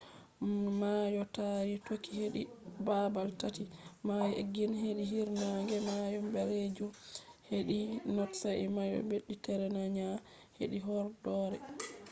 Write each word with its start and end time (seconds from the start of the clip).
mayo 0.79 1.21
taari 1.35 1.73
toki 1.87 2.09
hedi 2.19 2.41
babal 2.87 3.27
tati: 3.41 3.63
mayo 4.07 4.31
egiyan 4.41 4.73
hedi 4.83 5.03
hiirnaange 5.11 5.77
mayo 5.89 6.19
ɓalejum 6.33 6.91
hedi 7.49 7.77
not 8.15 8.31
sai 8.41 8.63
mayo 8.77 8.97
mediteraniyan 9.09 10.17
hedi 10.57 10.77
horɗoore 10.87 11.57